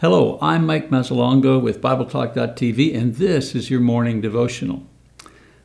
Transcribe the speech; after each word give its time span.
Hello, 0.00 0.38
I'm 0.40 0.64
Mike 0.64 0.88
Mazzalongo 0.88 1.60
with 1.60 1.82
BibleTalk.tv, 1.82 2.96
and 2.96 3.16
this 3.16 3.54
is 3.54 3.68
your 3.68 3.80
morning 3.80 4.22
devotional. 4.22 4.84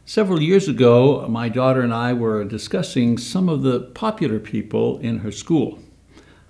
Several 0.04 0.42
years 0.42 0.68
ago, 0.68 1.26
my 1.30 1.48
daughter 1.48 1.80
and 1.80 1.94
I 1.94 2.12
were 2.12 2.44
discussing 2.44 3.18
some 3.18 3.48
of 3.48 3.62
the 3.62 3.80
popular 3.80 4.40
people 4.40 5.00
in 5.00 5.20
her 5.20 5.32
school. 5.32 5.80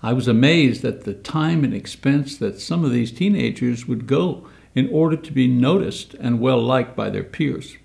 I 0.02 0.14
was 0.14 0.28
amazed 0.28 0.84
at 0.84 1.04
the 1.04 1.14
time 1.14 1.64
and 1.64 1.76
expense 1.76 2.38
that 2.38 2.60
some 2.60 2.84
of 2.84 2.90
these 2.90 3.12
teenagers 3.12 3.88
would 3.88 4.08
go 4.08 4.48
in 4.74 4.90
order 4.90 5.18
to 5.18 5.32
be 5.32 5.48
noticed 5.48 6.16
and 6.16 6.40
well 6.40 6.60
liked 6.60 6.96
by 6.96 7.12
their 7.12 7.24
peers. 7.24 7.78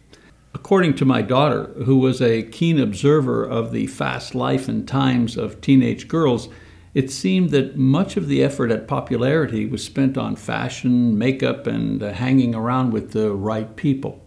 According 0.54 0.94
to 0.94 1.04
my 1.04 1.20
daughter, 1.20 1.74
who 1.84 1.98
was 1.98 2.22
a 2.22 2.44
keen 2.44 2.80
observer 2.80 3.44
of 3.44 3.70
the 3.70 3.86
fast 3.86 4.34
life 4.34 4.66
and 4.66 4.88
times 4.88 5.36
of 5.36 5.60
teenage 5.60 6.08
girls, 6.08 6.48
it 6.93 7.11
seemed 7.11 7.50
that 7.50 7.77
much 7.77 8.16
of 8.16 8.27
the 8.27 8.43
effort 8.43 8.70
at 8.70 8.88
popularity 8.88 9.66
was 9.66 9.84
spent 9.84 10.18
on 10.18 10.34
fashion, 10.34 11.16
makeup, 11.16 11.66
and 11.66 12.02
uh, 12.02 12.12
hanging 12.12 12.55
around 12.55 12.92
with 12.92 13.12
the 13.12 13.33
right 13.33 13.77
people. 13.77 14.20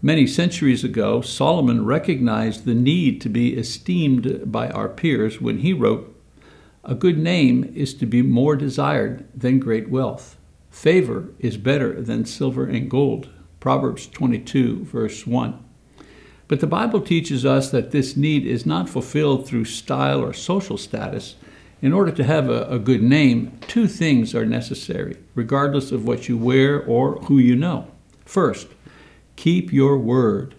Many 0.00 0.26
centuries 0.26 0.84
ago, 0.84 1.20
Solomon 1.20 1.84
recognized 1.84 2.64
the 2.64 2.74
need 2.74 3.20
to 3.22 3.28
be 3.28 3.56
esteemed 3.56 4.50
by 4.50 4.68
our 4.68 4.88
peers 4.88 5.40
when 5.40 5.58
he 5.58 5.72
wrote, 5.72 6.14
A 6.84 6.94
good 6.94 7.18
name 7.18 7.70
is 7.74 7.94
to 7.94 8.06
be 8.06 8.22
more 8.22 8.56
desired 8.56 9.26
than 9.34 9.58
great 9.58 9.90
wealth. 9.90 10.38
Favor 10.70 11.28
is 11.38 11.56
better 11.56 12.00
than 12.00 12.24
silver 12.24 12.66
and 12.66 12.90
gold. 12.90 13.28
Proverbs 13.60 14.06
22, 14.06 14.84
verse 14.84 15.26
1. 15.26 15.62
But 16.48 16.60
the 16.60 16.66
Bible 16.66 17.00
teaches 17.00 17.46
us 17.46 17.70
that 17.70 17.90
this 17.90 18.16
need 18.16 18.44
is 18.44 18.66
not 18.66 18.88
fulfilled 18.88 19.46
through 19.46 19.64
style 19.64 20.20
or 20.22 20.34
social 20.34 20.76
status 20.76 21.36
in 21.82 21.92
order 21.92 22.10
to 22.12 22.24
have 22.24 22.48
a, 22.48 22.64
a, 22.64 22.78
good 22.78 23.02
name, 23.02 23.58
two 23.68 23.86
things 23.86 24.34
are 24.34 24.46
necessary, 24.46 25.16
regardless 25.34 25.92
of 25.92 26.06
what 26.06 26.28
you 26.28 26.36
wear 26.36 26.82
or 26.82 27.16
who 27.22 27.38
you 27.38 27.56
know. 27.56 27.86
First, 28.24 28.68
keep 29.36 29.72
your 29.72 29.98
word. 29.98 30.54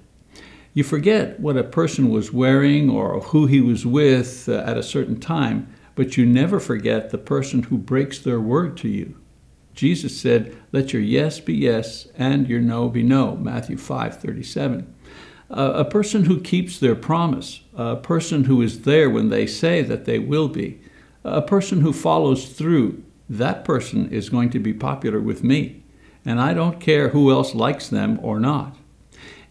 You 0.74 0.84
forget 0.84 1.40
what 1.40 1.58
a 1.58 1.64
person 1.64 2.10
was 2.10 2.34
wearing 2.34 2.90
or 2.90 3.20
who 3.22 3.48
he 3.48 3.62
was 3.62 3.86
with 3.86 4.50
uh, 4.50 4.58
at 4.66 4.78
a 4.78 4.84
certain 4.84 5.20
time, 5.20 5.74
but 5.96 6.18
you 6.18 6.26
never 6.26 6.60
forget 6.60 7.10
the 7.10 7.18
person 7.18 7.64
who 7.64 7.78
breaks 7.78 8.20
their 8.20 8.40
word 8.40 8.76
to 8.78 8.90
you. 8.90 9.16
Jesus 9.74 10.20
said, 10.20 10.56
"Let 10.72 10.94
your 10.94 11.02
yes 11.02 11.40
be 11.40 11.54
yes 11.54 12.08
and 12.18 12.48
your 12.48 12.62
no 12.62 12.90
be 12.90 13.04
no." 13.04 13.36
Matthew 13.36 13.78
5:37. 13.78 14.86
Uh, 15.50 15.74
a 15.76 15.86
person 15.86 16.26
who 16.26 16.42
keeps 16.42 16.80
their 16.80 16.96
promise, 16.96 17.62
a 17.76 17.96
person 17.96 18.46
who 18.46 18.62
is 18.62 18.82
there 18.82 19.10
when 19.10 19.30
they 19.30 19.46
say 19.46 19.82
that 19.82 20.06
they 20.06 20.18
will 20.18 20.48
be, 20.48 20.80
a 21.26 21.42
person 21.42 21.82
who 21.82 21.92
follows 21.92 22.50
through, 22.50 23.04
that 23.28 23.66
person 23.66 24.10
is 24.12 24.30
going 24.30 24.52
to 24.52 24.60
be 24.60 24.74
popular 24.74 25.20
with 25.20 25.44
me, 25.44 25.84
and 26.24 26.40
I 26.40 26.54
don't 26.54 26.80
care 26.80 27.10
who 27.10 27.32
else 27.32 27.56
likes 27.56 27.90
them 27.90 28.20
or 28.22 28.40
not. 28.40 28.78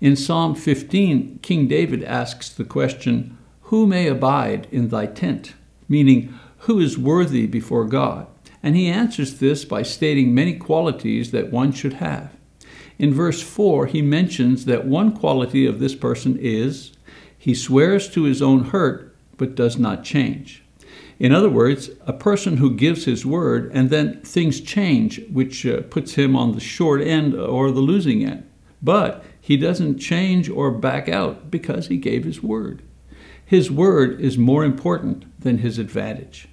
In 0.01 0.17
Psalm 0.17 0.55
15, 0.55 1.41
King 1.43 1.67
David 1.67 2.05
asks 2.05 2.49
the 2.49 2.65
question, 2.65 3.37
Who 3.63 3.87
may 3.87 4.07
abide 4.07 4.69
in 4.71 4.89
thy 4.89 5.07
tent? 5.07 5.55
Meaning, 5.89 6.39
who 6.59 6.79
is 6.79 6.97
worthy 6.97 7.47
before 7.47 7.85
God? 7.85 8.29
And 8.63 8.77
he 8.77 8.87
answers 8.87 9.39
this 9.39 9.65
by 9.65 9.83
stating 9.83 10.35
many 10.35 10.55
qualities 10.55 11.33
that 11.33 11.51
one 11.51 11.73
should 11.73 11.95
have. 11.95 12.33
In 12.99 13.13
verse 13.13 13.43
4, 13.43 13.87
he 13.87 14.01
mentions 14.01 14.65
that 14.65 14.87
one 14.87 15.13
quality 15.13 15.67
of 15.67 15.81
this 15.81 15.95
person 15.95 16.39
is 16.41 16.93
he 17.37 17.55
swears 17.55 18.09
to 18.11 18.23
his 18.23 18.41
own 18.41 18.65
hurt, 18.67 19.15
but 19.37 19.55
does 19.55 19.77
not 19.77 20.05
change. 20.05 20.64
In 21.19 21.33
other 21.33 21.49
words, 21.49 21.91
a 22.07 22.13
person 22.13 22.57
who 22.57 22.75
gives 22.75 23.05
his 23.05 23.25
word 23.25 23.71
and 23.73 23.91
then 23.91 24.21
things 24.23 24.61
change, 24.61 25.21
which 25.29 25.65
uh, 25.65 25.83
puts 25.83 26.15
him 26.15 26.35
on 26.35 26.53
the 26.53 26.61
short 26.61 27.01
end 27.01 27.35
or 27.35 27.71
the 27.71 27.81
losing 27.81 28.25
end. 28.25 28.49
But 28.83 29.25
he 29.41 29.57
doesn't 29.57 29.99
change 29.99 30.49
or 30.49 30.71
back 30.71 31.09
out 31.09 31.51
because 31.51 31.87
he 31.87 31.97
gave 31.97 32.25
his 32.25 32.43
word. 32.43 32.83
His 33.45 33.71
word 33.71 34.21
is 34.21 34.39
more 34.39 34.65
important 34.65 35.25
than 35.41 35.59
his 35.59 35.79
advantage. 35.79 36.49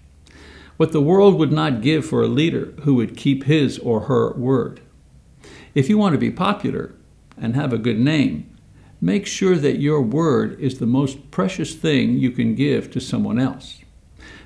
What 0.78 0.91
the 0.91 1.02
world 1.02 1.35
would 1.35 1.52
not 1.52 1.81
give 1.81 2.06
for 2.06 2.22
a 2.22 2.28
leader 2.28 2.74
who 2.81 2.96
would 2.96 3.18
keep 3.18 3.46
his 3.46 3.80
or 3.80 4.02
her 4.02 4.34
word. 4.34 4.81
If 5.74 5.90
you 5.90 5.97
want 5.97 6.14
to 6.14 6.19
be 6.19 6.31
popular 6.31 6.94
and 7.38 7.56
have 7.56 7.72
a 7.72 7.78
good 7.78 8.00
name, 8.00 8.56
make 9.00 9.25
sure 9.25 9.56
that 9.58 9.80
your 9.80 10.02
word 10.02 10.59
is 10.59 10.80
the 10.80 10.85
most 10.85 11.31
precious 11.31 11.75
thing 11.75 12.18
you 12.18 12.31
can 12.31 12.56
give 12.56 12.91
to 12.91 13.00
someone 13.00 13.40
else. 13.40 13.81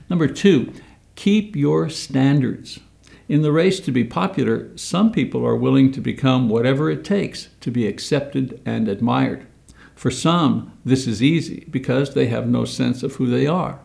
Number 0.10 0.28
two, 0.28 0.72
keep 1.16 1.56
your 1.56 1.90
standards. 1.90 2.80
In 3.28 3.42
the 3.42 3.52
race 3.52 3.80
to 3.80 3.92
be 3.92 4.04
popular, 4.04 4.70
some 4.78 5.12
people 5.12 5.46
are 5.46 5.56
willing 5.56 5.92
to 5.94 6.02
become 6.02 6.48
whatever 6.48 6.92
it 6.92 7.04
takes 7.04 7.50
to 7.62 7.72
be 7.72 7.88
accepted 7.88 8.62
and 8.66 8.88
admired. 8.88 9.48
For 9.96 10.12
some, 10.12 10.78
this 10.86 11.08
is 11.08 11.24
easy 11.24 11.66
because 11.72 12.14
they 12.14 12.28
have 12.28 12.48
no 12.48 12.66
sense 12.66 13.02
of 13.02 13.16
who 13.16 13.26
they 13.26 13.48
are. 13.48 13.80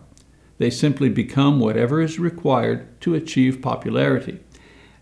They 0.58 0.68
simply 0.68 1.08
become 1.08 1.58
whatever 1.58 2.02
is 2.02 2.18
required 2.18 3.00
to 3.00 3.14
achieve 3.14 3.62
popularity. 3.62 4.40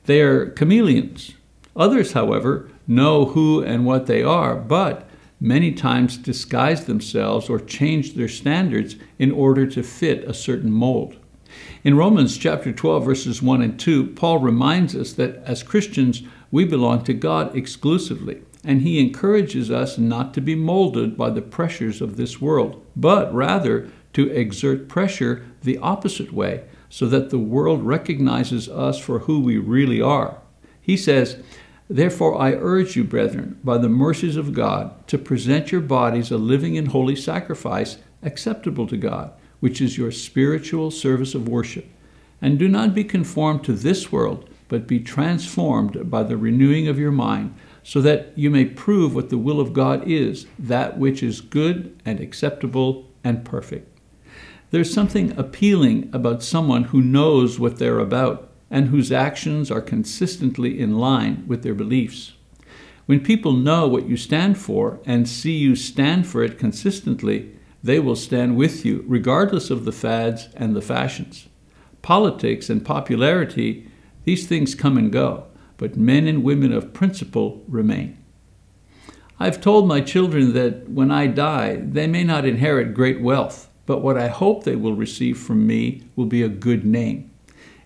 They 0.04 0.20
are 0.20 0.50
chameleons. 0.50 1.34
Others, 1.74 2.12
however, 2.12 2.70
know 2.86 3.24
who 3.24 3.62
and 3.64 3.84
what 3.84 4.06
they 4.06 4.22
are, 4.22 4.54
but 4.54 5.07
many 5.41 5.72
times 5.72 6.16
disguise 6.16 6.84
themselves 6.84 7.49
or 7.49 7.59
change 7.60 8.15
their 8.15 8.28
standards 8.28 8.97
in 9.19 9.31
order 9.31 9.66
to 9.66 9.82
fit 9.82 10.25
a 10.25 10.34
certain 10.34 10.71
mold. 10.71 11.16
In 11.84 11.97
Romans 11.97 12.37
chapter 12.37 12.72
12, 12.72 13.04
verses 13.04 13.43
1 13.43 13.62
and 13.62 13.78
2, 13.78 14.09
Paul 14.09 14.38
reminds 14.38 14.94
us 14.94 15.12
that 15.15 15.37
as 15.44 15.62
Christians, 15.62 16.22
we 16.50 16.65
belong 16.65 17.04
to 17.04 17.15
God 17.15 17.54
exclusively, 17.56 18.43
and 18.65 18.82
he 18.82 18.99
encourages 19.00 19.71
us 19.71 19.97
not 19.97 20.34
to 20.34 20.41
be 20.41 20.54
molded 20.54 21.16
by 21.16 21.31
the 21.31 21.43
pressures 21.43 22.00
of 22.00 22.16
this 22.16 22.41
world, 22.41 22.84
but 22.97 23.32
rather 23.32 23.88
to 24.15 24.31
exert 24.31 24.88
pressure 24.88 25.47
the 25.62 25.78
opposite 25.78 26.32
way, 26.32 26.65
so 26.91 27.06
that 27.06 27.31
the 27.31 27.38
world 27.38 27.82
recognizes 27.82 28.69
us 28.69 28.99
for 28.99 29.20
who 29.20 29.41
we 29.41 29.59
really 29.59 30.00
are. 30.00 30.38
He 30.81 30.97
says, 30.97 31.43
Therefore, 31.91 32.38
I 32.38 32.53
urge 32.53 32.97
you, 32.97 33.04
brethren, 33.04 33.59
by 33.65 33.78
the 33.78 33.88
mercies 33.88 34.37
of 34.37 34.53
God, 34.53 35.06
to 35.09 35.16
present 35.16 35.72
your 35.72 35.81
bodies 35.81 36.31
a 36.31 36.37
living 36.37 36.76
and 36.76 36.88
holy 36.88 37.16
sacrifice 37.16 37.97
acceptable 38.22 38.87
to 38.88 38.97
God, 38.97 39.32
which 39.60 39.81
is 39.81 39.97
your 39.97 40.12
spiritual 40.12 40.91
service 40.91 41.34
of 41.34 41.49
worship. 41.49 41.87
And 42.43 42.59
do 42.59 42.69
not 42.69 42.94
be 42.94 43.04
conformed 43.04 43.65
to 43.65 43.72
this 43.72 44.12
world, 44.12 44.49
but 44.69 44.87
be 44.87 45.00
transformed 45.00 46.10
by 46.10 46.22
the 46.25 46.37
renewing 46.37 46.88
of 46.88 46.99
your 46.99 47.10
mind, 47.10 47.54
so 47.82 48.03
that 48.03 48.37
you 48.37 48.50
may 48.50 48.66
prove 48.66 49.15
what 49.15 49.31
the 49.31 49.38
will 49.38 49.59
of 49.59 49.72
God 49.72 50.06
is, 50.06 50.47
that 50.59 50.99
which 50.99 51.22
is 51.22 51.41
good 51.41 51.99
and 52.05 52.20
acceptable 52.20 53.09
and 53.25 53.47
perfect. 53.47 53.99
There's 54.70 54.93
something 54.93 55.37
appealing 55.38 56.10
about 56.12 56.43
someone 56.43 56.84
who 56.84 57.00
knows 57.00 57.59
what 57.59 57.78
they're 57.78 57.99
about 57.99 58.47
and 58.70 58.88
whose 58.88 59.12
actions 59.12 59.70
are 59.70 59.80
consistently 59.80 60.78
in 60.78 60.98
line 60.98 61.44
with 61.46 61.62
their 61.62 61.74
beliefs. 61.74 62.32
When 63.06 63.20
people 63.20 63.52
know 63.52 63.88
what 63.88 64.08
you 64.08 64.16
stand 64.16 64.58
for 64.58 65.00
and 65.06 65.26
see 65.26 65.56
you 65.56 65.74
stand 65.74 66.26
for 66.26 66.42
it 66.42 66.58
consistently, 66.58 67.56
they 67.82 67.98
will 67.98 68.16
stand 68.16 68.56
with 68.56 68.84
you 68.84 69.04
regardless 69.06 69.70
of 69.70 69.84
the 69.84 69.92
fads 69.92 70.48
and 70.54 70.76
the 70.76 70.82
fashions. 70.82 71.48
Politics 72.02 72.68
and 72.68 72.84
popularity, 72.84 73.90
these 74.24 74.46
things 74.46 74.74
come 74.74 74.98
and 74.98 75.10
go, 75.10 75.46
but 75.78 75.96
men 75.96 76.26
and 76.26 76.42
women 76.42 76.72
of 76.72 76.92
principle 76.92 77.64
remain. 77.66 78.22
I've 79.40 79.60
told 79.60 79.86
my 79.86 80.00
children 80.00 80.52
that 80.54 80.90
when 80.90 81.10
I 81.10 81.28
die, 81.28 81.76
they 81.76 82.08
may 82.08 82.24
not 82.24 82.44
inherit 82.44 82.92
great 82.92 83.20
wealth, 83.20 83.70
but 83.86 84.02
what 84.02 84.18
I 84.18 84.28
hope 84.28 84.64
they 84.64 84.76
will 84.76 84.94
receive 84.94 85.38
from 85.38 85.66
me 85.66 86.02
will 86.16 86.26
be 86.26 86.42
a 86.42 86.48
good 86.48 86.84
name. 86.84 87.30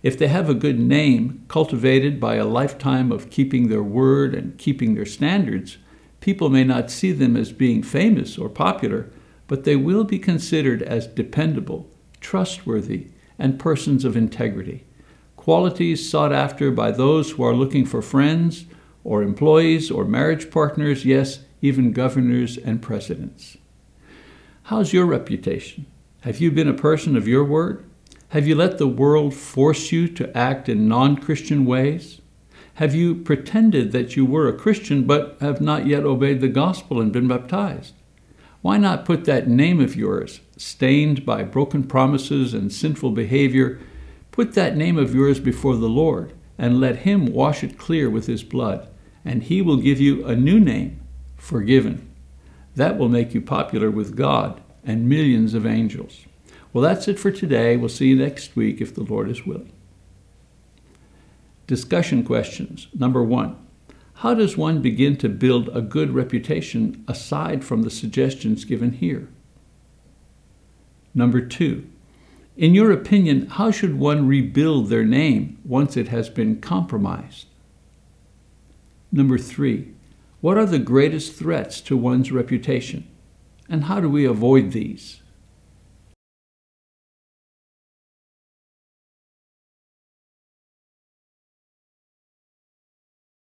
If 0.02 0.18
they 0.18 0.26
have 0.28 0.50
a 0.50 0.54
good 0.54 0.80
name 0.80 1.44
cultivated 1.46 2.18
by 2.18 2.34
a 2.34 2.44
lifetime 2.44 3.12
of 3.12 3.30
keeping 3.30 3.68
their 3.68 3.82
word 3.82 4.34
and 4.34 4.58
keeping 4.58 4.94
their 4.94 5.06
standards, 5.06 5.78
people 6.20 6.50
may 6.50 6.64
not 6.64 6.90
see 6.90 7.12
them 7.12 7.36
as 7.36 7.52
being 7.52 7.82
famous 7.82 8.36
or 8.36 8.48
popular, 8.48 9.10
but 9.46 9.64
they 9.64 9.76
will 9.76 10.02
be 10.02 10.18
considered 10.18 10.82
as 10.82 11.06
dependable, 11.06 11.88
trustworthy, 12.20 13.08
and 13.38 13.60
persons 13.60 14.04
of 14.04 14.16
integrity. 14.16 14.84
Qualities 15.36 16.08
sought 16.08 16.32
after 16.32 16.70
by 16.70 16.90
those 16.90 17.32
who 17.32 17.44
are 17.44 17.54
looking 17.54 17.84
for 17.84 18.02
friends 18.02 18.66
or 19.04 19.22
employees 19.22 19.90
or 19.90 20.04
marriage 20.04 20.50
partners, 20.50 21.04
yes, 21.04 21.40
even 21.60 21.92
governors 21.92 22.56
and 22.56 22.82
presidents. 22.82 23.56
How's 24.64 24.92
your 24.92 25.06
reputation? 25.06 25.86
Have 26.22 26.40
you 26.40 26.50
been 26.50 26.68
a 26.68 26.74
person 26.74 27.16
of 27.16 27.26
your 27.26 27.44
word? 27.44 27.84
Have 28.32 28.48
you 28.48 28.54
let 28.54 28.78
the 28.78 28.86
world 28.86 29.34
force 29.34 29.92
you 29.92 30.08
to 30.08 30.34
act 30.34 30.66
in 30.66 30.88
non 30.88 31.18
Christian 31.18 31.66
ways? 31.66 32.22
Have 32.76 32.94
you 32.94 33.14
pretended 33.14 33.92
that 33.92 34.16
you 34.16 34.24
were 34.24 34.48
a 34.48 34.56
Christian 34.56 35.04
but 35.04 35.36
have 35.42 35.60
not 35.60 35.84
yet 35.84 36.04
obeyed 36.04 36.40
the 36.40 36.48
gospel 36.48 36.98
and 36.98 37.12
been 37.12 37.28
baptized? 37.28 37.92
Why 38.62 38.78
not 38.78 39.04
put 39.04 39.26
that 39.26 39.48
name 39.48 39.80
of 39.80 39.96
yours, 39.96 40.40
stained 40.56 41.26
by 41.26 41.42
broken 41.42 41.84
promises 41.84 42.54
and 42.54 42.72
sinful 42.72 43.10
behavior, 43.10 43.78
put 44.30 44.54
that 44.54 44.78
name 44.78 44.96
of 44.96 45.14
yours 45.14 45.38
before 45.38 45.76
the 45.76 45.90
Lord 45.90 46.32
and 46.56 46.80
let 46.80 47.00
him 47.00 47.26
wash 47.26 47.62
it 47.62 47.76
clear 47.76 48.08
with 48.08 48.28
his 48.28 48.42
blood, 48.42 48.88
and 49.26 49.42
he 49.42 49.60
will 49.60 49.76
give 49.76 50.00
you 50.00 50.24
a 50.24 50.34
new 50.34 50.58
name, 50.58 51.02
forgiven. 51.36 52.10
That 52.76 52.96
will 52.96 53.10
make 53.10 53.34
you 53.34 53.42
popular 53.42 53.90
with 53.90 54.16
God 54.16 54.62
and 54.82 55.06
millions 55.06 55.52
of 55.52 55.66
angels. 55.66 56.24
Well, 56.72 56.82
that's 56.82 57.06
it 57.06 57.18
for 57.18 57.30
today. 57.30 57.76
We'll 57.76 57.88
see 57.88 58.08
you 58.08 58.16
next 58.16 58.56
week 58.56 58.80
if 58.80 58.94
the 58.94 59.02
Lord 59.02 59.28
is 59.28 59.46
willing. 59.46 59.72
Discussion 61.66 62.24
questions. 62.24 62.88
Number 62.94 63.22
one 63.22 63.56
How 64.14 64.34
does 64.34 64.56
one 64.56 64.80
begin 64.80 65.16
to 65.18 65.28
build 65.28 65.68
a 65.74 65.82
good 65.82 66.12
reputation 66.12 67.04
aside 67.06 67.64
from 67.64 67.82
the 67.82 67.90
suggestions 67.90 68.64
given 68.64 68.92
here? 68.92 69.28
Number 71.14 71.40
two 71.40 71.88
In 72.56 72.74
your 72.74 72.90
opinion, 72.90 73.46
how 73.46 73.70
should 73.70 73.98
one 73.98 74.26
rebuild 74.26 74.88
their 74.88 75.04
name 75.04 75.58
once 75.64 75.96
it 75.96 76.08
has 76.08 76.30
been 76.30 76.60
compromised? 76.60 77.46
Number 79.10 79.36
three 79.36 79.92
What 80.40 80.56
are 80.56 80.66
the 80.66 80.78
greatest 80.78 81.34
threats 81.34 81.82
to 81.82 81.96
one's 81.98 82.32
reputation? 82.32 83.06
And 83.68 83.84
how 83.84 84.00
do 84.00 84.08
we 84.08 84.24
avoid 84.24 84.72
these? 84.72 85.21